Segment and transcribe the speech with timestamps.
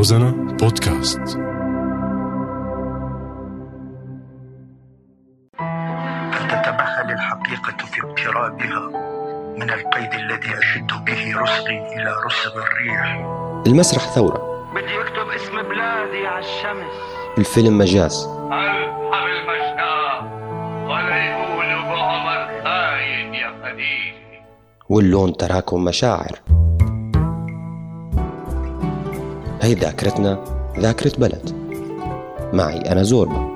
[0.00, 1.20] روزانا بودكاست.
[6.32, 8.88] فتتمهل الحقيقة في اقترابها
[9.56, 13.26] من القيد الذي أشد به رسغي إلى رسغ الريح.
[13.66, 14.70] المسرح ثورة.
[14.74, 16.94] بدي أكتب اسم بلادي على الشمس.
[17.38, 18.26] الفيلم مجاز.
[18.26, 20.22] ألحم المشتاق
[20.84, 24.44] ولا يقولوا بعمر خاين يا خديجة
[24.88, 26.59] واللون تراكم مشاعر.
[29.62, 30.44] هي ذاكرتنا
[30.78, 31.50] ذاكرة بلد.
[32.52, 33.50] معي أنا زوربا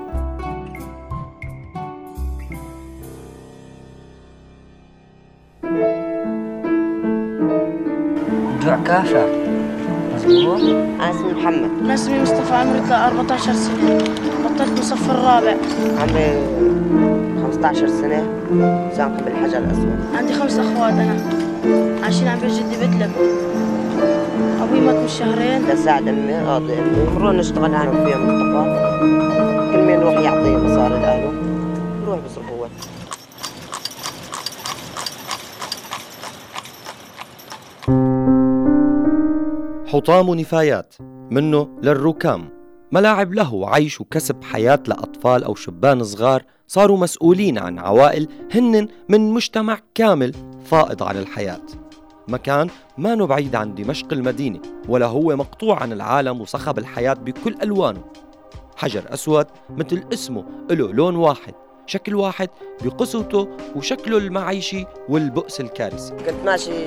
[8.63, 9.27] جوع كافر
[10.15, 11.69] مظبوط أنا اسمي محمد.
[11.83, 13.97] أنا اسمي مصطفى عمري 14 سنة.
[14.45, 15.55] بطلت مصف الرابع.
[16.01, 16.47] عمري
[17.43, 18.27] 15 سنة.
[18.97, 19.99] ساكن بالحجر الأسود.
[20.15, 21.17] عندي خمس أخوات أنا.
[22.03, 23.11] عايشين عند بيت جدي بتلب
[24.35, 27.05] أبوي مات من شهرين بساعد أمي أقضي أمي.
[27.15, 28.65] بنروح نشتغل أنا وفيها مصطفى.
[29.71, 31.31] كل مين يروح يعطي مصاري لأهله.
[32.05, 32.67] بروح بصرف هو
[39.87, 40.95] حطام ونفايات
[41.31, 42.49] منه للركام.
[42.91, 49.31] ملاعب له وعيش وكسب حياة لأطفال أو شبان صغار صاروا مسؤولين عن عوائل هن من
[49.31, 50.33] مجتمع كامل
[50.65, 51.61] فائض عن الحياة.
[52.27, 54.59] مكان ما بعيد عن دمشق المدينة
[54.89, 58.01] ولا هو مقطوع عن العالم وصخب الحياة بكل ألوانه.
[58.77, 61.53] حجر أسود مثل اسمه له لون واحد
[61.87, 62.49] شكل واحد
[62.81, 66.13] بقسوته وشكله المعيشي والبؤس الكارثي.
[66.13, 66.85] كنت ماشي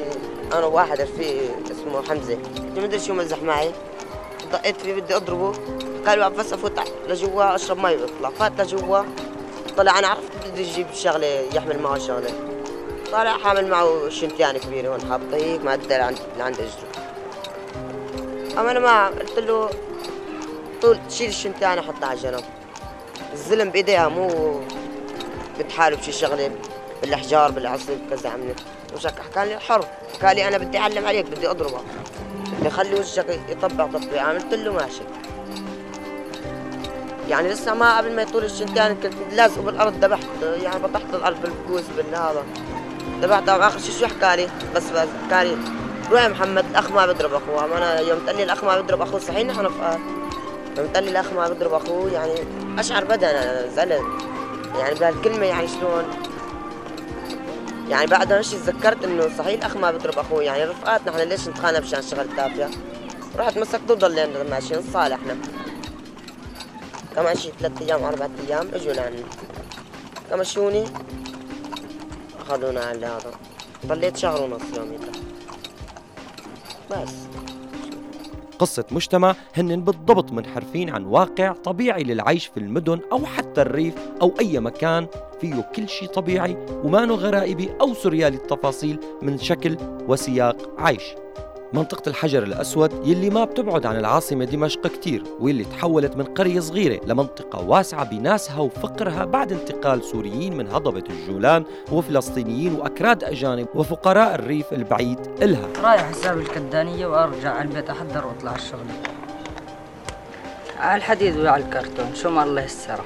[0.53, 2.35] أنا وواحد رفيقي اسمه حمزة.
[2.35, 3.71] كنت مدري شو مزح معي؟
[4.53, 5.53] دقيت فيه بدي أضربه.
[6.07, 8.31] قال وقف بس أفوت لجوا أشرب مي وأطلع.
[8.31, 9.03] فات لجوا
[9.77, 12.48] طلع أنا عرفت بدي أجيب شغلة يحمل معه شغلة.
[13.13, 17.03] طالع حامل معه شنتيان كبيرة هون حاطة هيك معدل عند لعند إجره.
[18.61, 19.71] أما أنا ما قلت له
[20.83, 22.45] طول شيل الشنتيان حطها على جنب
[23.33, 24.61] الزلم بإيديها مو
[25.59, 26.51] بتحارب بشي شغلة
[27.03, 28.61] بالإحجار بالعصر كذا عملت
[28.95, 29.85] وشك حكى لي حر.
[30.15, 31.85] حكى لي أنا بدي أعلم عليك بدي أضربك.
[32.59, 35.03] بدي أخلي وشك يطبع تطبيع عملت له ماشي.
[37.29, 41.85] يعني لسه ما قبل ما يطول الشنتيان كنت لازقه بالأرض ذبحت يعني بطحت الأرض بالكوس
[41.97, 42.45] بالهذا.
[43.23, 45.57] ذبحت آخر شيء شو حكى لي بس بس حكى لي
[46.11, 47.77] روح يا محمد الاخ ما بيضرب أخوه.
[47.79, 49.99] أنا يوم قال لي الأخ ما بيضرب أخوه صحيح نحن رفقات
[50.79, 52.35] يوم قال لي الأخ ما بيضرب أخوه يعني
[52.79, 54.03] أشعر بدن أنا زعلت
[54.79, 56.05] يعني بهالكلمه يعني شلون؟
[57.89, 60.43] يعني بعدها مش تذكرت إنه صحيح الأخ ما بيضرب أخوه.
[60.43, 62.71] يعني رفقات نحن ليش نتخانق مشان شغل تافهة؟
[63.39, 65.37] رحت مسكته وضلينا ماشيين صالحنا
[67.17, 69.17] كمان شي ثلاث أيام أربع أيام إجوا لعنا
[70.31, 70.85] كمشوني
[72.49, 73.31] اخذونا على هذا.
[73.87, 75.13] ضليت شهر ونص يوميتها
[76.91, 77.15] بس.
[78.59, 84.35] قصة مجتمع هن بالضبط منحرفين عن واقع طبيعي للعيش في المدن أو حتى الريف أو
[84.41, 85.07] أي مكان
[85.41, 89.77] فيه كل شيء طبيعي ومانو غرائبي أو سريالي التفاصيل من شكل
[90.09, 91.03] وسياق عيش.
[91.73, 97.01] منطقة الحجر الأسود يلي ما بتبعد عن العاصمة دمشق كتير واللي تحولت من قرية صغيرة
[97.07, 104.73] لمنطقة واسعة بناسها وفقرها بعد انتقال سوريين من هضبة الجولان وفلسطينيين وأكراد أجانب وفقراء الريف
[104.73, 105.69] البعيد إلها.
[105.83, 108.87] رايح حساب الكدانية وأرجع على البيت أحضر وأطلع الشغل.
[110.79, 113.05] على الحديد وعلى الكرتون شو ما الله يسره.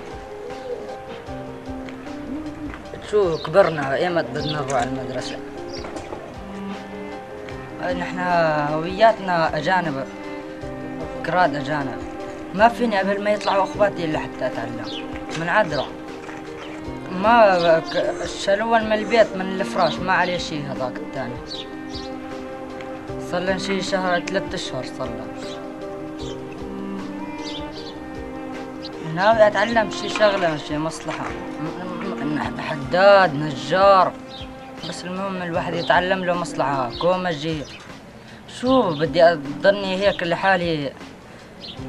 [3.11, 5.37] شو كبرنا ايمت بدنا نروح على المدرسة.
[7.83, 8.19] نحن
[8.73, 10.05] هوياتنا أجانب
[11.27, 11.99] كراد أجانب.
[12.55, 14.85] ما فيني قبل ما يطلعوا أخواتي إلا حتى أتعلم.
[15.41, 15.87] من عذرة.
[17.13, 17.83] ما
[18.45, 21.35] شالون من البيت من الفراش ما عليه شي هذاك الثاني
[23.31, 25.09] صار شي شهر ثلاثة أشهر صار
[29.15, 31.25] ناوي أتعلم شي شغلة شي مصلحة.
[32.59, 34.13] حداد نجار.
[34.89, 37.63] بس المهم الواحد يتعلم له مصلحة كومجي
[38.61, 40.93] شو بدي أضلني هيك لحالي؟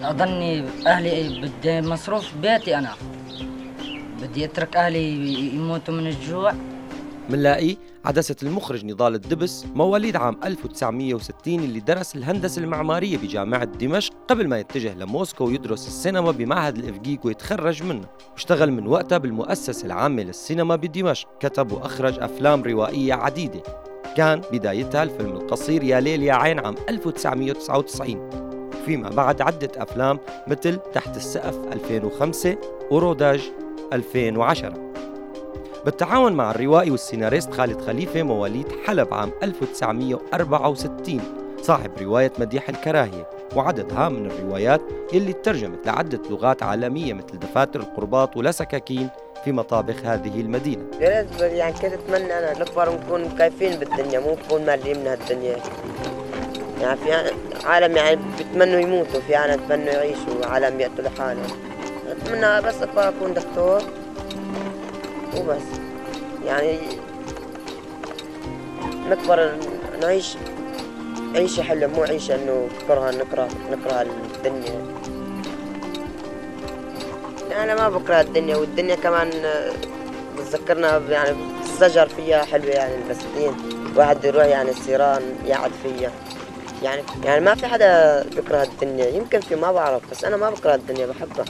[0.04, 2.94] أضلني أهلي بدي مصروف بيتي أنا.
[4.22, 5.06] بدي أترك أهلي
[5.56, 6.54] يموتوا من الجوع.
[7.30, 14.48] منلاقي عدسة المخرج نضال الدبس مواليد عام 1960 اللي درس الهندسة المعمارية بجامعة دمشق قبل
[14.48, 18.08] ما يتجه لموسكو ويدرس السينما بمعهد الإفقيق ويتخرج منه.
[18.34, 23.64] واشتغل من وقتها بالمؤسسة العامة للسينما بدمشق كتب وأخرج أفلام روائية عديدة.
[24.18, 28.30] كان بدايتها الفيلم القصير يا ليل يا عين عام 1999
[28.86, 32.58] فيما بعد عدة أفلام مثل تحت السقف 2005
[32.92, 33.52] وروداج
[33.94, 34.93] 2010
[35.86, 41.22] بالتعاون مع الروائي والسيناريست خالد خليفة مواليد حلب عام 1964
[41.62, 44.82] صاحب رواية مديح الكراهية وعدد هام من الروايات
[45.14, 49.10] اللي ترجمت لعدة لغات عالمية مثل دفاتر القرباط ولا سكاكين
[49.46, 50.84] في مطابخ هذه المدينة.
[51.00, 55.58] يا ريت يعني كنت أتمنى أنا نكبر ونكون كيفين بالدنيا مو نكون مالين من هالدنيا.
[56.82, 57.14] يعني في
[57.68, 61.58] عالم يعني بيتمنوا يموتوا في عالم بيتمنوا يعيشوا عالم يقتلوا حالهم
[62.08, 63.82] أتمنى بس أكون دكتور.
[65.38, 65.64] وبس.
[66.46, 66.80] يعني
[69.10, 69.52] نكبر
[70.02, 70.36] نعيش
[71.36, 74.86] عيشة حلوة مو عيشة إنه كره نكره نكره الدنيا.
[77.64, 79.30] أنا ما بكره الدنيا والدنيا كمان
[80.38, 83.54] بتذكرنا يعني الزجر فيها حلوة يعني البساتين
[83.96, 86.12] واحد يروح يعني السيران يقعد فيها.
[86.84, 90.76] يعني يعني ما في حدا بيكره الدنيا يمكن في ما بعرف بس أنا ما بكره
[90.76, 91.46] الدنيا بحبها.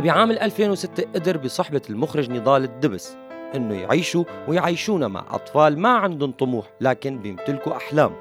[0.00, 3.16] فبعام 2006 قدر بصحبة المخرج نضال الدبس
[3.54, 8.12] إنه يعيشوا ويعيشونا مع أطفال ما عندهم طموح لكن بيمتلكوا أحلام.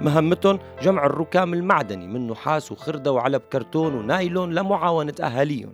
[0.00, 5.72] مهمتهم جمع الركام المعدني من نحاس وخردة وعلب كرتون ونايلون لمعاونة أهاليهم.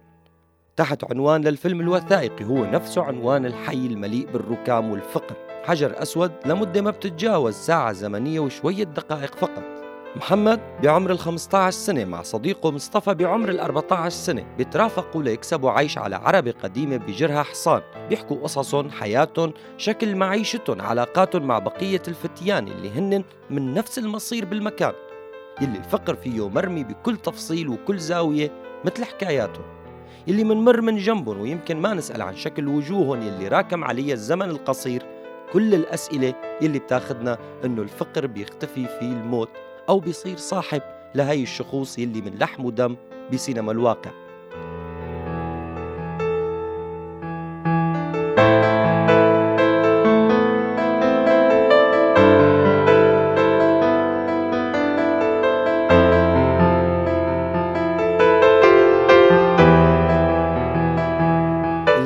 [0.76, 5.34] تحت عنوان للفيلم الوثائقي هو نفسه عنوان الحي المليء بالركام والفقر.
[5.64, 9.79] حجر أسود لمدة ما بتتجاوز ساعة زمنية وشوية دقائق فقط.
[10.16, 15.98] محمد بعمر ال 15 سنة مع صديقه مصطفى بعمر ال 14 سنة بيترافقوا ليكسبوا عيش
[15.98, 17.82] على عربة قديمة بجرها حصان.
[18.08, 24.92] بيحكوا قصصهم حياتهم شكل معيشتهم علاقاتهم مع بقية الفتيان اللي هن من نفس المصير بالمكان.
[25.60, 28.52] يلي الفقر فيه مرمي بكل تفصيل وكل زاوية
[28.84, 29.64] مثل حكاياتهم
[30.26, 35.02] يلي منمر من جنبهم ويمكن ما نسأل عن شكل وجوههم يلي راكم علي الزمن القصير.
[35.52, 39.50] كل الأسئلة يلي بتاخدنا إنه الفقر بيختفي فيه الموت.
[39.90, 40.82] أو بيصير صاحب
[41.14, 42.96] لهي الشخوص يلي من لحم ودم
[43.32, 44.10] بسينما الواقع.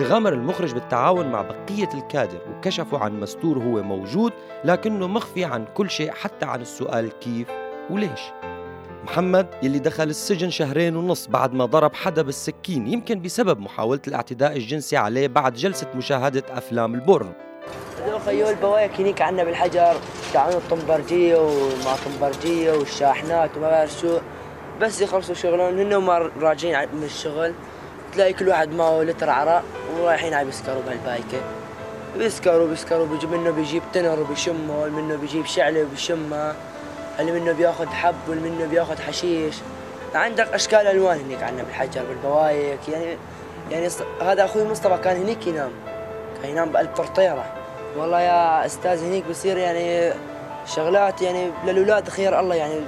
[0.04, 4.32] غامر المخرج بالتعاون مع بقية الكادر وكشفوا عن مستور هو موجود
[4.64, 8.20] لكنه مخفي عن كل شيء حتى عن السؤال كيف وليش؟
[9.04, 14.56] محمد يلي دخل السجن شهرين ونص بعد ما ضرب حدا بالسكين يمكن بسبب محاولة الاعتداء
[14.56, 17.32] الجنسي عليه بعد جلسة مشاهدة أفلام البورنو
[18.06, 19.96] هذول خيول البوايك هنيك عنا بالحجر
[20.32, 24.18] تعانوا الطنبرجية وما طنبرجية والشاحنات وما بعرف شو.
[24.80, 27.54] بس يخلصوا شغلهم هن ما راجعين من الشغل.
[28.12, 29.62] تلاقي كل واحد معه لتر عرق
[30.00, 31.40] ورايحين عم يسكروا بهالبايكة.
[32.18, 36.56] بيسكروا بيسكروا بيجي منه بيجيب تنر وبيشمه منه بيجيب شعلة وبيشمها
[37.20, 39.54] اللي منه بياخذ حب واللي منه بياخذ حشيش.
[40.14, 43.16] عندك أشكال ألوان هنيك عندنا بالحجر بالبوايك يعني
[43.70, 43.88] يعني
[44.22, 45.70] هذا أخوي مصطفى كان هنيك ينام.
[46.42, 47.44] كان ينام بقلب فرطيره
[47.96, 50.12] والله يا أستاذ هنيك بصير يعني
[50.66, 52.80] شغلات يعني للأولاد خير الله يعني.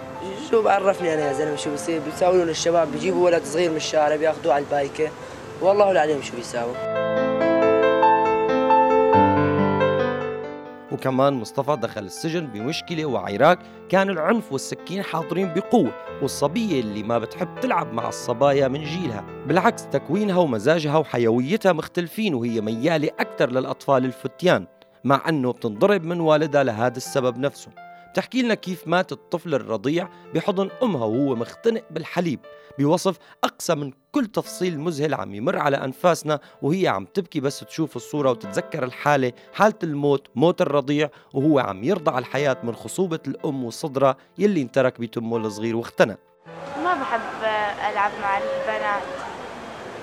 [0.51, 4.55] شو بعرفني أنا يا زلمة شو بصير؟ بيساوون الشباب بيجيبوا ولد صغير من الشارع بياخذوه
[4.55, 5.09] على البايكة.
[5.61, 7.06] والله العليم شو بيساوي
[10.97, 13.59] وكمان مصطفى دخل السجن بمشكلة وعراك.
[13.89, 19.25] كان العنف والسكين حاضرين بقوة والصبية اللي ما بتحب تلعب مع الصبايا من جيلها.
[19.47, 24.67] بالعكس تكوينها ومزاجها وحيويتها مختلفين وهي ميالة أكثر للأطفال الفتيان
[25.05, 27.86] مع أنه بتنضرب من والدها لهذا السبب نفسه.
[28.17, 32.41] بتحكي لنا كيف مات الطفل الرضيع بحضن أمها وهو مختنق بالحليب
[32.79, 37.97] بوصف أقصى من كل تفصيل مذهل عم يمر على أنفاسنا وهي عم تبكي بس تشوف
[37.97, 44.17] الصورة وتتذكر الحالة حالة الموت موت الرضيع وهو عم يرضع الحياة من خصوبة الأم وصدرها
[44.39, 46.19] يلي انترك بتمه الصغير واختنق
[46.85, 47.45] ما بحب
[47.93, 49.03] ألعب مع البنات.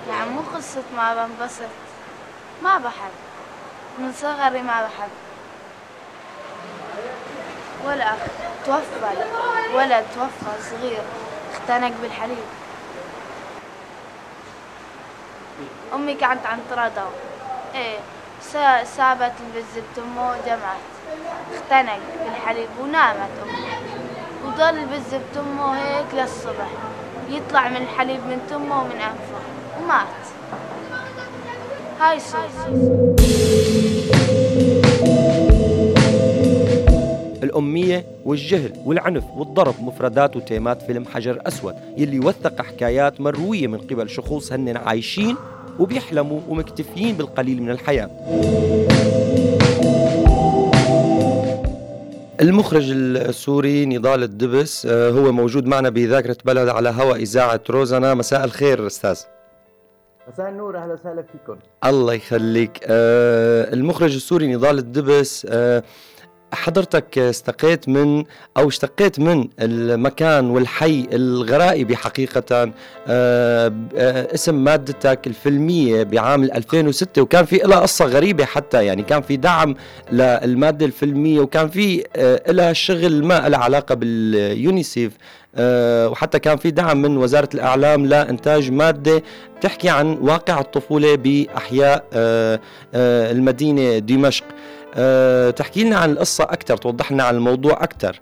[0.08, 1.68] يعني مو قصة ما بنبسط.
[2.62, 3.12] ما بحب.
[3.98, 5.23] من صغري ما بحب.
[7.86, 8.18] ولا أخ
[8.66, 9.10] توفى
[9.74, 11.02] ولد توفى صغير.
[11.52, 12.46] اختنق بالحليب.
[15.94, 17.08] أمي كانت عم ترضى
[17.74, 17.98] إيه
[18.84, 20.86] سابت البز بتمه ودمعت
[21.54, 23.66] اختنق بالحليب ونامت أمي.
[24.44, 26.68] وضل البز بتمه هيك للصبح.
[27.28, 29.40] يطلع من الحليب من تمه ومن أنفه.
[29.80, 30.06] ومات.
[32.00, 33.43] هاي صوت
[37.58, 44.10] الأمية والجهل والعنف والضرب مفردات وتيمات فيلم حجر أسود يلي وثق حكايات مروية من قبل
[44.10, 45.36] شخوص هن عايشين
[45.78, 48.10] وبيحلموا ومكتفيين بالقليل من الحياة.
[52.40, 58.14] المخرج السوري نضال الدبس آه، هو موجود معنا بذاكرة بلد على هواء إذاعة روزانا.
[58.14, 59.20] مساء الخير أستاذ.
[60.32, 61.56] مساء النور أهلا وسهلا فيكم.
[61.84, 62.80] الله يخليك.
[62.86, 65.82] آه، المخرج السوري نضال الدبس آه،
[66.54, 68.24] حضرتك استقيت من
[68.56, 72.72] أو اشتقيت من المكان والحي الغرائبي حقيقة
[73.08, 79.22] آه، آه، اسم مادتك الفيلمية بعام 2006 وكان في لها قصة غريبة حتى يعني كان
[79.22, 79.74] في دعم
[80.12, 85.12] للمادة الفيلمية وكان في آه، لها شغل ما لها علاقة باليونيسيف
[85.58, 89.22] وحتى كان في دعم من وزارة الإعلام لإنتاج مادة
[89.56, 92.04] بتحكي عن واقع الطفولة بأحياء
[92.94, 94.44] المدينة دمشق.
[94.96, 98.20] أه تحكي لنا عن القصة أكثر توضح لنا عن الموضوع أكثر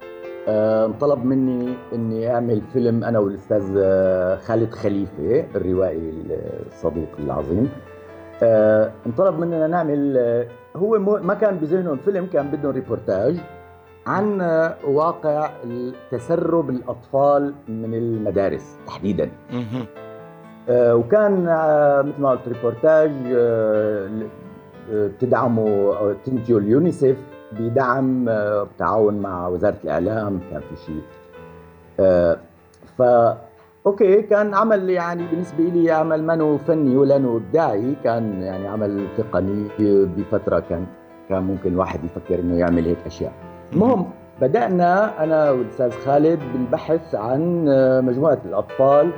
[0.48, 6.12] أه انطلب مني إني أعمل فيلم أنا والأستاذ آه، خالد خليفة الروائي
[6.66, 7.68] الصديق العظيم.
[8.42, 13.36] أه انطلب مننا نعمل آه، هو ما كان بذهنهم فيلم كان بدهم ريبورتاج
[14.06, 15.50] عن آه، واقع
[16.10, 19.30] تسرب الأطفال من المدارس تحديدا.
[20.68, 23.10] آه، وكان آه، مثل ما قلت ريبورتاج
[24.90, 27.16] أو تنتجه اليونيسيف
[27.52, 31.02] بدعم آه، بتعاون مع وزارة الإعلام كان في شيء
[32.00, 32.36] آه،
[32.98, 33.02] ف
[33.86, 39.68] OK كان عمل يعني بالنسبة لي عمل منه فني ولا ابداعي كان يعني عمل تقني
[40.16, 40.86] بفترة كان
[41.28, 43.32] كان ممكن الواحد يفكر إنه يعمل هيك أشياء
[43.72, 44.10] المهم
[44.40, 49.10] بدأنا أنا والأستاذ خالد بالبحث عن آه، مجموعة الأطفال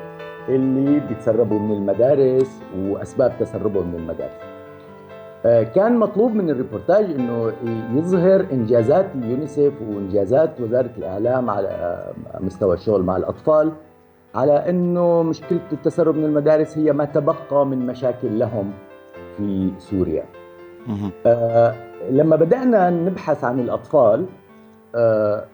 [0.48, 4.53] اللي بيتسربوا من المدارس وأسباب تسربهم من المدارس.
[5.46, 7.52] آه، كان مطلوب من الريبورتاج إنه
[7.94, 13.72] يظهر إنجازات اليونيسيف وإنجازات وزارة الإعلام على آه، مستوى الشغل مع الأطفال
[14.34, 18.72] على إنه مشكلة التسرب من المدارس هي ما تبقى من مشاكل لهم
[19.36, 20.24] في سوريا.
[21.26, 21.74] آه،
[22.10, 24.26] لما بدأنا نبحث عن الأطفال
[24.94, 25.44] آه،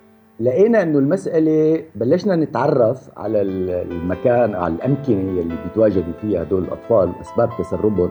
[0.40, 7.12] لقينا إنه المسألة بلشنا نتعرف على ال- المكان على الأمكنة اللي بيتواجدوا فيها هدول الأطفال
[7.18, 8.10] واسباب تسربهم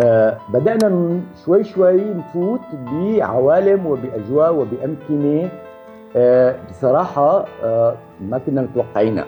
[0.00, 2.60] آه، بدأنا ن- شوي شوي نفوت
[2.92, 5.48] بعوالم وبأجواء وبأمكنة
[6.16, 9.24] آه، بصراحة آه، ما كنا متوقعينها.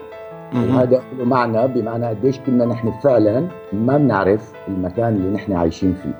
[0.54, 6.14] وهذا له معنى بمعنى قديش كنا نحن فعلا ما بنعرف المكان اللي نحن عايشين فيه.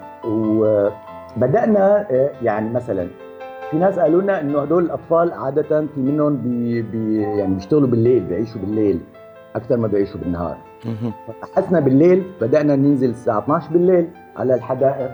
[1.37, 3.09] وبدأنا آه، يعني مثلا
[3.71, 5.63] في ناس قالوا لنا إنه هدول الأطفال عاده
[5.95, 9.01] في منهم بي بي يعني بيشتغلوا بالليل بيعيشوا بالليل
[9.57, 10.57] أكثر ما بيعيشوا بالنهار.
[11.43, 15.11] بحثنا بالليل بدأنا ننزل الساعة 12 بالليل على الحدائق.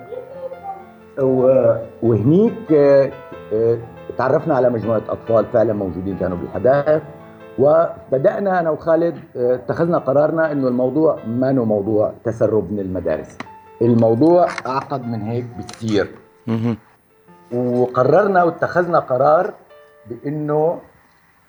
[2.02, 3.12] وهنيك آه،
[3.52, 3.78] آه،
[4.18, 7.02] تعرفنا على مجموعة أطفال فعلا موجودين كانوا بالحدائق
[7.58, 13.38] وبدأنا أنا وخالد آه، اتخذنا قرارنا إنه الموضوع ما هو موضوع تسرب من المدارس.
[13.82, 16.10] الموضوع أعقد من هيك بكثير.
[17.54, 19.54] وقررنا واتخذنا قرار
[20.10, 20.78] بإنه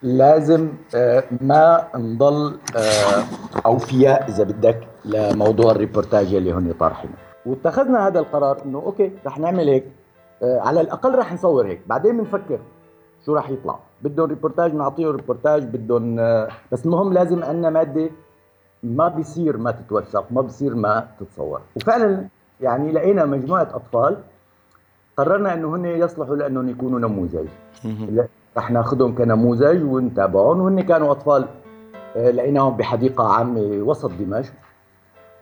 [0.03, 3.23] لازم آه، ما نضل آه،
[3.65, 7.13] أوفياء إذا بدك لموضوع الريبورتاج اللي هن طارحينه.
[7.45, 9.85] واتخذنا هذا القرار إنه OK رح نعمل هيك
[10.43, 11.81] آه، على الأقل رح نصور هيك.
[11.87, 12.59] بعدين بنفكر
[13.25, 13.79] شو رح يطلع.
[14.01, 16.15] بدهم ريبورتاج نعطيه ريبورتاج بدهم
[16.71, 18.09] بس المهم لازم عندنا مادة
[18.83, 21.61] ما بيصير ما تتوثق ما بيصير ما تتصور.
[21.75, 22.27] وفعلا
[22.61, 24.17] يعني لقينا مجموعة أطفال
[25.17, 27.47] قررنا أنه هن يصلحوا لأنهم يكونوا نموذج.
[28.57, 31.45] رح ناخذهم كنموذج ونتابعهم وهن كانوا أطفال
[32.15, 34.53] آه، لقيناهم بحديقة عامة وسط دمشق.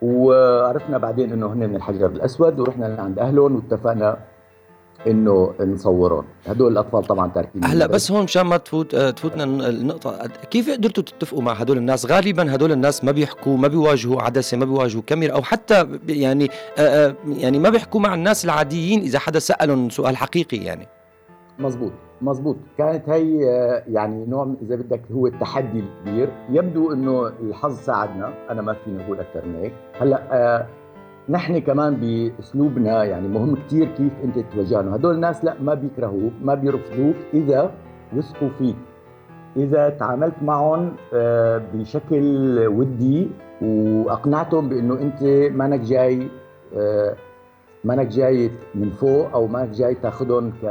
[0.02, 4.18] وعرفنا بعدين إنه هن من الحجر الأسود ورحنا لعند أهلهم واتفقنا
[5.08, 6.24] إنه نصورهم.
[6.48, 10.28] هدول الأطفال طبعا تاركين هلا بس هون مشان ما تفوت آه، تفوتنا الن- النقطة.
[10.28, 14.66] كيف قدرتوا تتفقوا مع هدول الناس؟ غالبا هدول الناس ما بيحكوا ما بيواجهوا عدسة ما
[14.66, 19.40] بيواجهوا كاميرا أو حتى يعني آه، آه، يعني ما بيحكوا مع الناس العاديين إذا حدا
[19.40, 20.88] سألهم سؤال حقيقي يعني.
[21.60, 21.92] مزبوط
[22.22, 22.58] مزبوط.
[22.78, 23.38] كانت هي
[23.88, 26.30] يعني نوع إذا بدك هو التحدي الكبير.
[26.50, 28.34] يبدو إنه الحظ ساعدنا.
[28.50, 29.74] أنا ما فيني أقول أكثر من هيك.
[30.02, 30.66] هلا
[31.32, 36.54] نحن كمان بأسلوبنا يعني مهم كثير كيف أنت تتواجههم هدول الناس لا ما بيكرهوك ما
[36.56, 37.72] بيرفضوك إذا
[38.16, 38.76] وثقوا فيك.
[39.58, 42.24] إذا تعاملت معهم آه، بشكل
[42.68, 43.30] ودي
[43.62, 45.24] وأقنعتهم بأنه أنت
[45.56, 46.28] مانك جاي
[46.78, 47.16] آه،
[47.84, 50.64] مانك جاي من فوق أو مانك جاي تاخذهم ك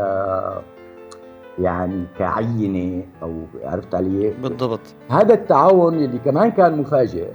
[1.59, 3.33] يعني كعينة أو
[3.65, 4.81] عرفت علي؟ بالضبط.
[5.11, 7.29] هذا التعاون اللي كمان كان مفاجئ.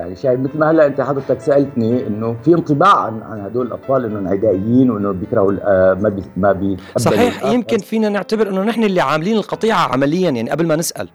[0.00, 4.04] يعني شايف مثل ما هلا انت حضرتك سألتني إنه في انطباع عن عن هدول الأطفال
[4.04, 7.44] إنهم عدائيين وانه بيكرهوا آه، ما بي ما بيتقبلوا صحيح.
[7.44, 11.08] يمكن فينا نعتبر إنه نحن اللي عاملين القطيعة عمليا يعني قبل ما نسأل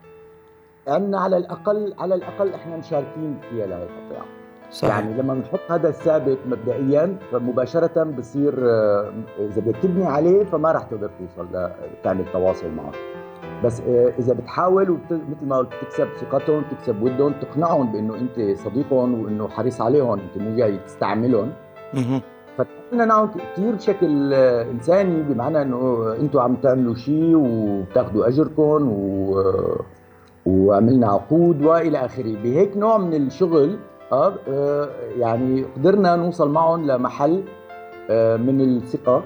[0.88, 4.26] عندنا على الاقل على الأقل إحنا مشاركين فيها لهي القطيعة
[4.72, 4.98] صحيح.
[4.98, 10.84] يعني لما بنحط هذا الثابت مبدئيا فمباشرة بصير آه، إذا بدك تبني عليه فما راح
[10.84, 11.70] تقدر توصل
[12.04, 12.92] تعمل تواصل معه
[13.64, 15.12] بس آه، إذا بتحاول وبت...
[15.12, 20.38] مثل ما قلت تكسب ثقتهم تكسب ودهم تقنعهم بإنه أنت صديقهم وإنه حريص عليهم أنت
[20.38, 21.52] مو جاي تستعملهم.
[22.58, 29.42] فتعاملنا معهم كثير بشكل إنساني بمعنى إنه أنتم عم تعملوا شيء وبتاخذوا أجركم و
[30.46, 33.78] وعملنا عقود وإلى آخره بهيك نوع من الشغل
[34.12, 37.44] آه آه، يعني قدرنا نوصل معهم لمحل
[38.10, 39.24] آه، من الثقة.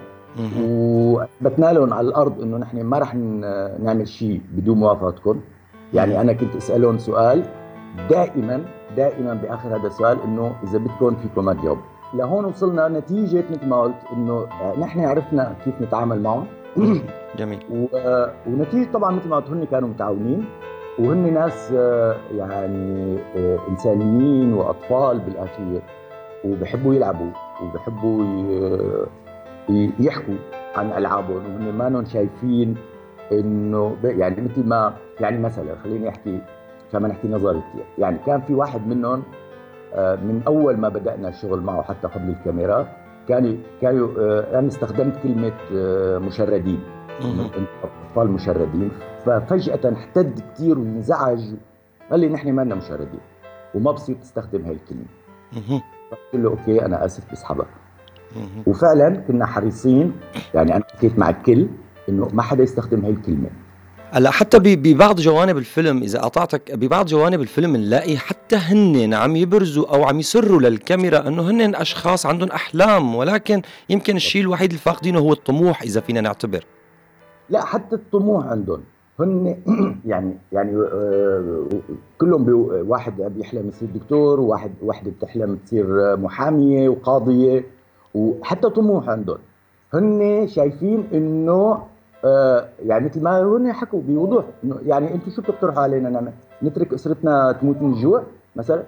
[0.59, 3.15] واثبتنا لهم على الأرض إنه نحن ما رح
[3.83, 5.39] نعمل شيء بدون موافقتكم.
[5.93, 7.43] يعني أنا كنت أسألهم سؤال
[8.09, 8.62] دائما
[8.98, 11.83] دائما بآخر هذا السؤال إنه إذا بدكم فيكم ما تجاوبوا
[12.13, 14.45] لهون وصلنا نتيجة مثل ما قلت إنه
[14.79, 16.45] نحن عرفنا كيف نتعامل معهم.
[17.38, 17.59] جميل.
[17.71, 20.45] و- ونتيجة طبعا مثل ما قلت هن كانوا متعاونين.
[21.00, 25.81] وهن ناس آه، يعني آه، إنسانيين وأطفال بالاخير
[26.45, 27.31] وبحبوا يلعبوا
[27.63, 28.24] وبحبوا
[29.99, 30.35] يحكوا
[30.75, 32.75] عن ألعابهم وهن ما شايفين
[33.31, 36.41] إنه يعني مثل ما يعني مثلا خليني أحكي
[36.91, 39.23] كمان نحكي نظري كثير يعني كان في واحد منهم
[39.93, 42.88] آه، من أول ما بدأنا الشغل معه حتى قبل الكاميرا
[43.27, 46.79] كانوا كانوا آه، أنا استخدمت كلمة آه، مشردين.
[47.83, 48.91] أطفال مشردين
[49.25, 51.41] ففجأة احتد كثير وانزعج
[52.11, 53.19] قال لي نحن ما لنا مشردين
[53.75, 55.05] وما بصير تستخدم هاي الكلمة.
[56.11, 57.78] قلت له أوكي أنا آسف بسحبها مهم.
[58.67, 60.13] وفعلا كنا حريصين
[60.53, 61.67] يعني أنا حكيت مع الكل
[62.09, 63.50] إنه ما حدا يستخدم هاي الكلمة.
[64.12, 69.95] هلأ حتى ببعض جوانب الفيلم إذا قطعتك ببعض جوانب الفيلم نلاقي حتى هن عم يبرزوا
[69.95, 75.19] أو عم يسروا للكاميرا إنه هن أشخاص عندهم أحلام ولكن يمكن الشيء الوحيد اللي فاقدينه
[75.19, 76.65] هو الطموح إذا فينا نعتبر.
[77.50, 78.81] لا حتى الطموح عندهم.
[79.19, 79.57] هن
[80.05, 81.67] يعني يعني آه،
[82.17, 87.65] كلهم بي واحد بيحلم يصير دكتور وواحد واحدة بتحلم تصير محامية وقاضية.
[88.15, 89.37] وحتى طموح عندهم
[89.93, 91.81] هن شايفين انه
[92.25, 96.31] آه، يعني مثل ما هن حكوا بوضوح انه يعني أنتم شو بتقترحوا علينا نعمل؟
[96.63, 98.23] نترك أسرتنا تموت من الجوع
[98.55, 98.83] مثلا؟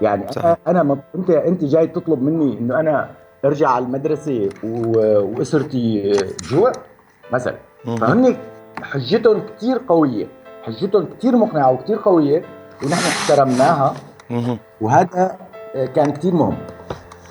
[0.00, 0.56] يعني صحيح.
[0.68, 0.96] أنا.
[1.14, 3.10] انت أنت جاي تطلب مني انه أنا
[3.44, 4.98] أرجع على المدرسة و...
[5.18, 6.12] وأسرتي
[6.50, 6.72] جوع
[7.32, 7.54] مثلا.
[7.84, 8.36] فهن
[8.82, 10.26] حجتهم كثير قوية
[10.62, 12.42] حجتهم كثير مقنعة وكثير قوية
[12.84, 13.94] ونحن احترمناها.
[14.80, 15.36] وهذا
[15.94, 16.56] كان كثير مهم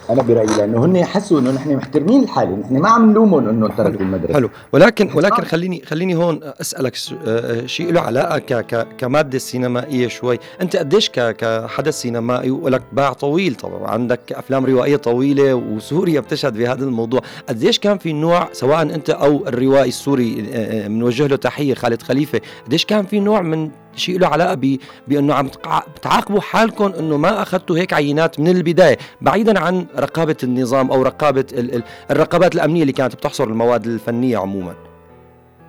[0.09, 3.99] أنا برأيي لأنه هن حسوا إنه نحن محترمين الحالة نحن ما عم نلومهم إنه تركوا
[4.01, 4.49] المدرسة حلو.
[4.71, 10.07] ولكن ولكن خليني خليني هون أسألك س- آه، شيء له علاقة ك ك كمادة سينمائية
[10.07, 10.39] شوي.
[10.61, 16.57] أنت قديش ك كحدث سينمائي ولك باع طويل طبعا عندك أفلام روائية طويلة وسوريا بتشهد
[16.57, 17.21] بهذا الموضوع.
[17.49, 22.01] قديش كان في نوع سواء أنت أو الروائي السوري آه، آه، بنوجه له تحية خالد
[22.01, 24.77] خليفة قديش كان في نوع من شيء له علاقة ب
[25.07, 25.47] بأنه عم
[25.95, 31.45] بتعاقبوا حالكم أنه ما أخذتوا هيك عينات من البداية بعيدا عن رقابة النظام أو رقابة
[31.53, 34.73] ال ال الرقابات الأمنية اللي كانت بتحصر المواد الفنية عموما.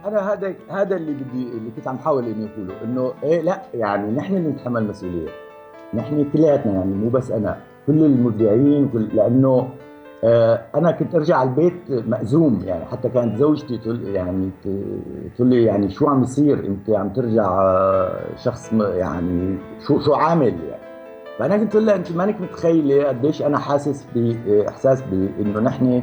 [0.05, 4.13] أنا هذا هذا اللي بدي اللي كنت عم حاول إني أقوله إنه إيه لا يعني
[4.13, 5.29] نحن اللي نتحمل مسؤوليه
[5.95, 9.69] نحن كلياتنا يعني مو بس أنا كل المذيعين كل لأنه
[10.25, 14.51] أنا كنت أرجع على البيت مأزوم يعني حتى كانت زوجتي تقول يعني
[15.37, 20.47] تقول لي يعني شو عم يصير؟ أنت عم ترجع آه، شخص يعني شو شو عامل
[20.71, 20.83] يعني؟
[21.39, 26.03] فأنا كنت أقول لها أنت مانك متخيلة قديش أنا حاسس باحساس بانه نحن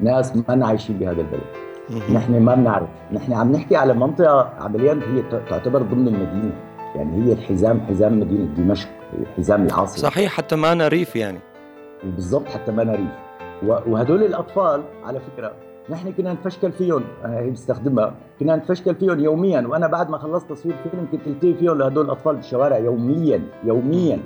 [0.00, 2.10] ناس ما عايشين بهذا البلد.
[2.12, 2.88] نحن ما بنعرف.
[3.12, 6.52] نحن عم نحكي على منطقة عمليا هي تعتبر ضمن المدينة.
[6.94, 8.88] يعني هي الحزام حزام مدينة دمشق
[9.36, 10.10] حزام العاصمة.
[10.10, 11.38] صحيح حتى ما أنا ريف يعني.
[12.04, 13.00] بالضبط حتى ما نريف.
[13.00, 13.27] و-
[13.66, 15.52] وهدول الأطفال على فكرة
[15.90, 17.04] نحن كنا نفشكل فيهم.
[17.24, 21.54] أنا هي بستخدمها كنا نفشكل فيهم يوميا وأنا بعد ما خلصت تصوير فيلم كنت التقي
[21.54, 24.20] فيهم لهدول الأطفال بالشوارع يوميا يوميا.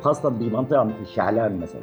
[0.00, 1.80] خاصة بمنطقة مثل شعلان مثلا.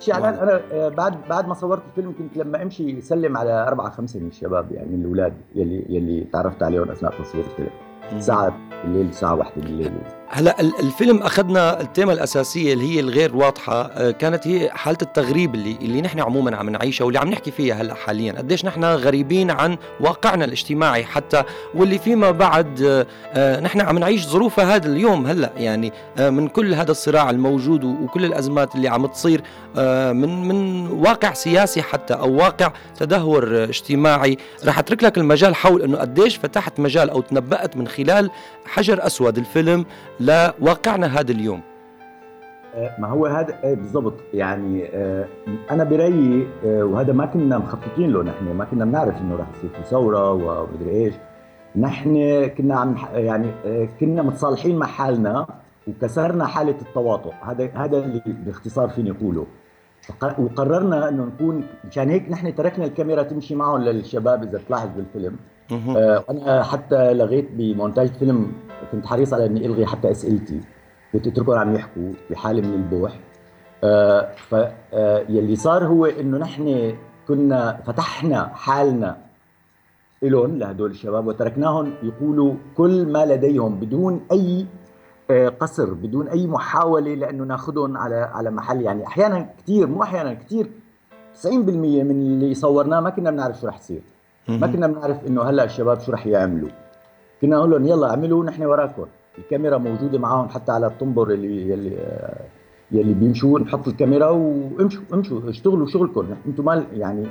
[0.00, 4.20] شعلان أنا آه، بعد بعد ما صورت الفيلم كنت لما أمشي سلم على أربعة خمسة
[4.20, 8.20] من الشباب يعني من الأولاد يلي يلي تعرفت عليهم أثناء تصوير الفيلم.
[8.20, 8.52] ساعة
[8.84, 9.92] بالليل ساعة واحدة بالليل.
[10.30, 15.54] هلا ال- الفيلم أخذنا التيمة الأساسية اللي هي الغير واضحة آه، كانت هي حالة التغريب
[15.54, 18.32] اللي اللي نحن عموما عم نعيشها واللي عم نحكي فيها هلا حاليا.
[18.32, 21.42] قديش نحن غريبين عن واقعنا الاجتماعي حتى
[21.74, 25.52] واللي فيما بعد آه، آه، نحن عم نعيش ظروفها هذا اليوم هلا.
[25.56, 29.42] يعني من كل هذا الصراع الموجود وكل الأزمات اللي عم تصير
[30.12, 34.36] من من واقع سياسي حتى أو واقع تدهور اجتماعي.
[34.66, 38.30] رح أترك لك المجال حول إنه قديش فتحت مجال أو تنبأت من خلال
[38.66, 39.84] حجر أسود الفيلم
[40.20, 41.60] لواقعنا هذا اليوم.
[42.74, 44.14] آه، ما هو هذا؟ آه، بالضبط.
[44.34, 45.26] يعني آه،
[45.70, 48.44] أنا برأيي وهذا ما كنا مخططين له نحن.
[48.44, 51.14] ما كنا بنعرف إنه راح يصير في ثورة ومدري إيش.
[51.76, 53.50] نحن كنا عم يعني
[54.00, 55.46] كنا متصالحين مع حالنا
[55.88, 57.32] وكسرنا حالة التواطؤ.
[57.42, 59.46] هذا هذا اللي باختصار فيني أقوله.
[60.38, 65.36] وقررنا إنه نكون مشان هيك نحن تركنا الكاميرا تمشي معهم للشباب إذا تلاحظ بالفيلم.
[66.30, 68.52] أنا حتى لغيت بمونتاج الفيلم
[68.92, 70.60] كنت حريص على إني إلغي حتى أسئلتي.
[71.12, 73.18] كنت أتركهم عم يحكوا بحاله من البوح.
[73.84, 74.54] آه، ف
[74.94, 76.94] آه، يلي صار هو إنه نحن
[77.28, 79.16] كنا فتحنا حالنا
[80.22, 84.66] لهم لهدول الشباب وتركناهم يقولوا كل ما لديهم بدون أي
[85.30, 88.82] آه، قصر بدون أي محاولة لأنه ناخذهم على على محل.
[88.82, 90.70] يعني أحيانا كثير مو أحيانا كثير
[91.34, 91.46] 90%
[92.04, 94.02] من اللي صورناه ما كنا بنعرف شو رح يصير.
[94.48, 94.66] ما.
[94.66, 96.68] كنا بنعرف إنه هلأ الشباب شو رح يعملوا.
[97.42, 99.06] كنا نقول لهم يلا اعملوا نحن وراكم.
[99.38, 102.40] الكاميرا موجودة معهم حتى على الطنبر اللي يلي آه،
[102.92, 106.26] يلي بيمشوا نحط الكاميرا وامشوا امشوا اشتغلوا شغلكم.
[106.46, 107.26] أنتم ما يعني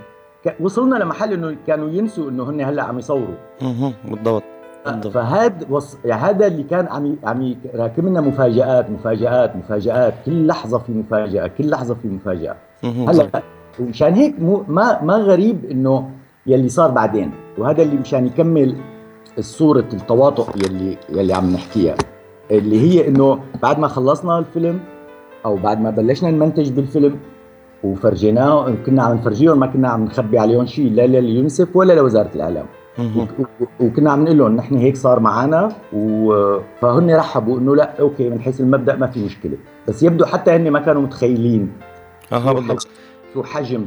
[0.59, 3.35] وصلنا لمحل إنه كانوا ينسوا إنه هن هلأ عم يصوروا.
[3.61, 3.93] مهم.
[4.09, 4.43] بالضبط.
[4.85, 5.13] بالضبط.
[5.13, 5.97] فهذا وص...
[6.05, 7.55] يعني هذا اللي كان عم عم
[7.97, 10.13] لنا مفاجآت مفاجآت مفاجآت.
[10.25, 12.55] كل لحظة في مفاجأة كل لحظة في مفاجأة.
[12.83, 13.09] مهم.
[13.09, 13.41] هلأ
[13.79, 16.09] ومشان هيك مو ما ما غريب إنه
[16.47, 17.31] يلي صار بعدين.
[17.57, 18.75] وهذا اللي مشان يكمل
[19.37, 21.95] الصورة التواطؤ يلي يلي عم نحكيها.
[22.51, 24.79] اللي هي إنه بعد ما خلصنا الفيلم
[25.45, 27.15] أو بعد ما بلشنا نمنتج بالفيلم
[27.83, 32.65] وفرجيناه كنا عم نفرجيهم ما كنا عم نخبي عليهم شيء لا لليونسف ولا لوزارة الإعلام.
[33.79, 36.33] وكنا عم نقول لهم نحن هيك صار معنا و...
[36.81, 39.57] فهن رحبوا إنه لا أوكي من حيث المبدأ ما في مشكلة.
[39.87, 41.71] بس يبدو حتى هن ما كانوا متخيلين.
[42.33, 42.87] أها بالضبط.
[43.37, 43.85] شو حجم.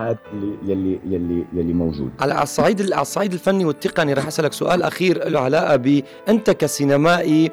[0.00, 4.52] هذا اللي يلي يلي يلي موجود على على الصعيد على الصعيد الفني والتقني رح أسألك
[4.52, 7.50] سؤال أخير له علاقة ب أنت كسينمائي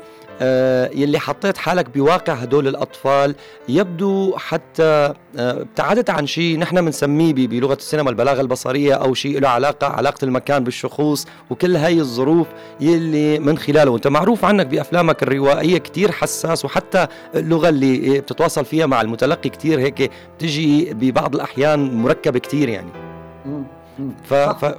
[0.95, 3.35] يلي حطيت حالك بواقع هدول الأطفال
[3.69, 9.39] يبدو حتى آه، ابتعدت عن شيء نحن بنسميه ب- بلغة السينما البلاغة البصرية أو شيء
[9.39, 12.47] له علاقة علاقة المكان بالشخوص وكل هاي الظروف
[12.79, 18.85] يلي من خلاله وانت معروف عنك بأفلامك الروائية كتير حساس وحتى اللغة اللي بتتواصل فيها
[18.85, 22.89] مع المتلقي كتير هيك بتجي ببعض الأحيان مركبة كتير يعني.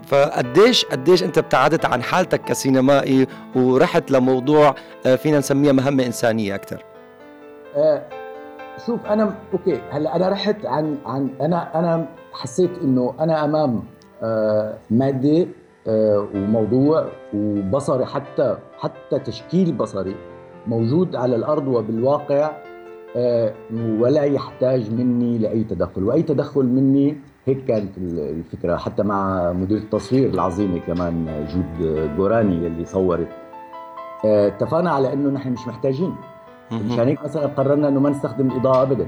[0.02, 3.26] فقديش قديش انت ابتعدت عن حالتك كسينمائي
[3.56, 4.74] ورحت لموضوع
[5.06, 6.84] آه، فينا نسميها مهمة إنسانية أكثر
[7.76, 8.02] آه
[8.86, 13.82] شوف أنا أوكي هلأ أنا رحت عن عن أنا أنا حسيت إنه أنا أمام
[14.22, 15.46] آه مادة
[15.86, 20.16] وموضوع وبصري حتى حتى تشكيل بصري
[20.66, 22.50] موجود على الأرض وبالواقع
[24.00, 26.04] ولا يحتاج مني لأي تدخل.
[26.04, 27.16] وأي تدخل مني
[27.48, 33.28] هيك كانت الفكرة حتى مع مدير التصوير العظيمة كمان جود جوراني اللي صورت.
[34.24, 36.14] آه، اتفقنا على إنه نحن مش محتاجين.
[36.72, 39.06] مشان هيك مثلا قررنا إنه ما نستخدم الإضاءة ابدا.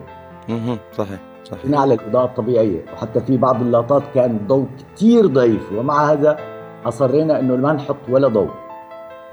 [0.92, 1.80] صحيح صحيح.
[1.80, 2.84] على الإضاءة الطبيعية.
[2.92, 5.72] وحتى في بعض اللقطات كان الضوء كثير ضعيف.
[5.72, 6.36] ومع هذا
[6.86, 8.50] أصرينا إنه ما نحط ولا ضوء.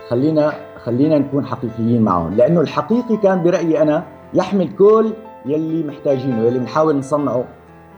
[0.09, 2.33] خلينا خلينا نكون حقيقيين معهم.
[2.33, 5.13] لأنه الحقيقي كان برأيي أنا يحمل كل
[5.45, 7.45] يلي محتاجينه يلي بنحاول نصنعه.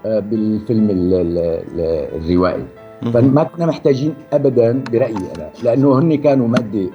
[0.06, 2.66] بالفيلم ال- ال- الروائي.
[3.14, 6.90] فما كنا محتاجين ابدا برأيي أنا لأنه هن كانوا مادة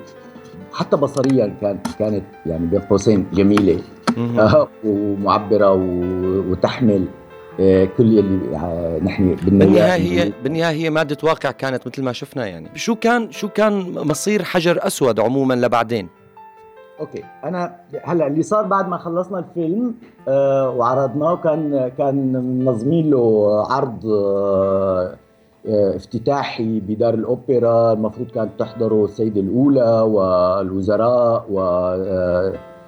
[0.72, 3.78] حتى بصريا كانت كانت يعني بين قوسين جميلة.
[4.38, 5.72] آه، ومعبرة
[6.50, 7.04] وتحمل
[7.60, 8.18] آه، كل
[8.54, 9.92] آه، نحن بدنا بالنهاية.
[10.22, 12.68] هي بالنهاية هي مادة واقع كانت مثل ما شفنا يعني.
[12.74, 16.08] شو كان شو كان مصير حجر أسود عموما لبعدين؟
[17.00, 17.24] أوكي.
[17.44, 19.94] أنا هلأ اللي صار بعد ما خلصنا الفيلم
[20.28, 25.14] آه وعرضناه كان كان منظمين له عرض آه
[25.68, 27.92] آه، افتتاحي بدار الأوبرا.
[27.92, 31.46] المفروض كانت تحضره السيدة الأولى والوزراء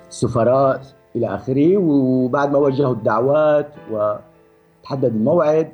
[0.09, 0.81] والسفراء
[1.17, 1.77] إلى آخره.
[1.77, 5.69] وبعد ما وجهوا الدعوات وتحدد الموعد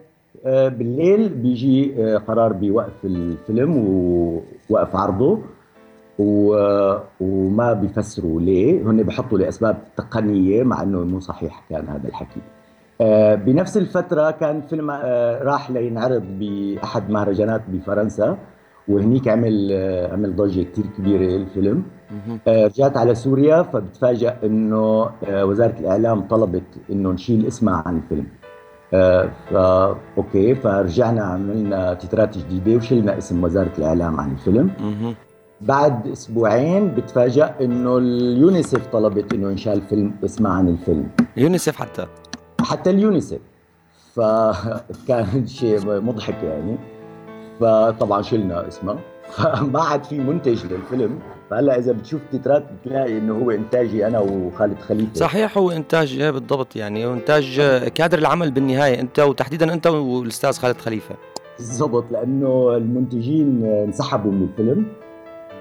[0.47, 3.77] آه، بالليل بيجي آه، قرار بوقف الفيلم
[4.71, 5.39] ووقف عرضه.
[6.19, 8.83] وما بيفسروا ليه.
[8.83, 12.41] هن بيحطوا لأسباب تقنية مع إنه مو صحيح كان هذا الحكي.
[13.01, 18.39] آه، بنفس الفترة كان فيلم آه، راح لينعرض بأحد مهرجانات بفرنسا
[18.89, 21.83] وهنيك عمل آه، عمل ضجة كثير كبيرة الفيلم
[22.49, 28.27] رجعت على سوريا فبتفاجئ إنه آه، وزارة الإعلام طلبت إنه نشيل اسمها عن الفيلم.
[29.51, 34.71] فا أوكي فرجعنا عملنا تترات جديدة وشلنا اسم وزارة الإعلام عن الفيلم.
[35.63, 41.09] بعد أسبوعين بتفاجئ إنه اليونيسف طلبت إنه ينشال فيلم اسمها عن الفيلم.
[41.37, 42.07] يونيسف حتى.
[42.61, 43.39] حتى اليونيسف.
[44.15, 46.77] فكان شيء مضحك يعني.
[47.61, 48.99] فطبعا شلنا اسمها
[49.33, 51.19] فما عاد في منتج للفيلم.
[51.51, 55.15] فهلأ إذا بتشوف تترات بتلاقي إنه هو إنتاجي أنا وخالد خليفة.
[55.15, 57.61] صحيح هو إنتاج إيه بالضبط يعني؟ هو إنتاج
[57.95, 59.01] كادر العمل بالنهاية.
[59.01, 61.15] أنت وتحديدا أنت والأستاذ خالد خليفة.
[61.59, 64.87] بالضبط لأنه المنتجين انسحبوا من الفيلم.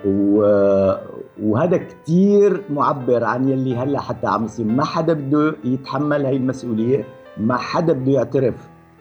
[0.05, 4.65] وهذا كتير معبر عن يلي هلا حتى عم يصير.
[4.65, 7.05] ما حدا بده يتحمل هاي المسؤولية
[7.37, 8.55] ما حدا بده يعترف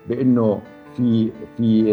[0.09, 0.61] بإنه
[0.97, 1.85] في في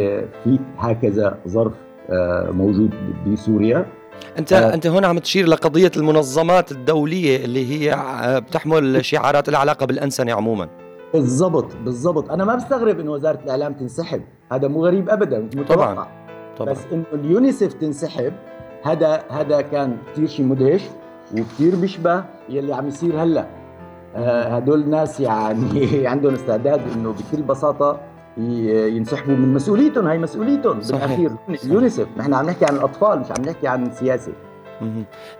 [0.43, 1.73] في هكذا ظرف
[2.09, 2.89] آه، موجود
[3.27, 3.85] بسوريا.
[4.39, 4.73] انت آه.
[4.73, 10.33] أنت هون عم تشير لقضية المنظمات الدولية اللي هي آه، بتحمل شعارات لها علاقة بالأنسنة
[10.33, 10.67] عموما.
[11.13, 12.31] بالضبط بالضبط.
[12.31, 14.21] أنا ما بستغرب إنه وزارة الإعلام تنسحب.
[14.51, 16.07] هذا مو غريب ابدا متوقع طبعا
[16.57, 16.71] طبعا.
[16.71, 18.33] بس إنه اليونيسف تنسحب
[18.83, 20.81] هذا هذا كان كثير شيء مدهش
[21.33, 23.45] وكثير بيشبه يلي عم يصير هلا.
[24.15, 27.99] هدول الناس يعني عندهم استعداد إنه بكل بساطة
[28.37, 31.31] ينسحبوا من مسؤوليتهم هاي مسؤوليتهم بالأخير.
[31.63, 34.31] اليونيسف نحن عم نحكي عن الأطفال مش عم نحكي عن سياسة.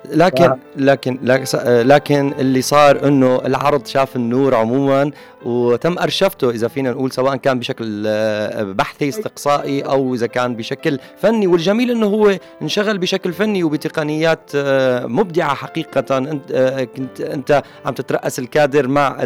[0.06, 1.20] لكن لكن
[1.64, 5.12] لكن اللي صار إنه العرض شاف النور عموما
[5.46, 11.00] وتم أرشفته إذا فينا نقول سواء كان بشكل آه، بحثي استقصائي أو إذا كان بشكل
[11.18, 11.48] فني.
[11.48, 16.18] والجميل إنه هو انشغل بشكل فني وبتقنيات آه، مبدعة حقيقة.
[16.18, 19.18] أنت آه، كنت أنت عم تترأس الكادر مع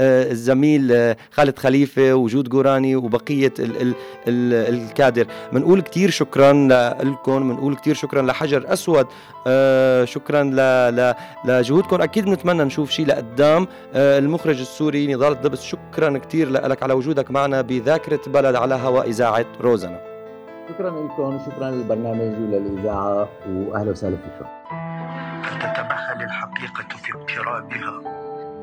[0.00, 3.52] الزميل خالد خليفة وجود جوراني وبقية
[4.28, 5.26] الكادر.
[5.52, 6.52] بنقول كثير شكرا
[7.02, 9.06] لكم بنقول كثير شكرا لحجر أسود.
[10.04, 10.42] شكرا
[11.44, 12.02] لجهودكم.
[12.02, 13.68] أكيد بنتمنى نشوف شيء لقدام.
[13.94, 19.46] المخرج السوري نضال الضبس شكرا كثير لك على وجودك معنا بذاكرة بلد على هواء إذاعة
[19.60, 20.00] روزنا.
[20.68, 24.46] شكرا لكم شكرا للبرنامج وللإذاعة وأهلا وسهلا فيكم.
[25.60, 28.00] تتمهل الحقيقة في اقترابها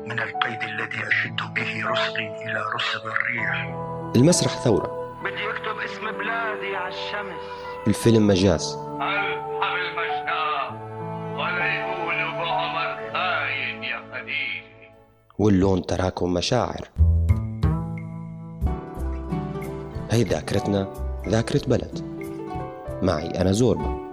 [0.06, 3.74] من القيد الذي أشد به رسغي إلى رسغ الريح.
[4.16, 5.16] المسرح ثورة.
[5.24, 7.73] بدي أكتب اسم بلادي على الشمس.
[7.86, 8.74] الفيلم مجاز.
[8.74, 10.68] ألحم المشناة
[11.34, 14.94] ولا يقولوا بعمر خاين يا خديجة
[15.38, 16.88] واللون تراكم مشاعر.
[20.10, 20.88] هي ذاكرتنا
[21.28, 22.14] ذاكرة بلد.
[23.02, 24.04] معي أنا زوربا.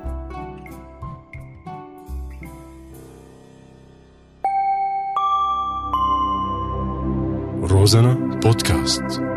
[7.63, 9.30] روزانا بودكاست.